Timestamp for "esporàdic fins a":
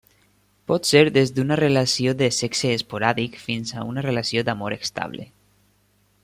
2.79-3.85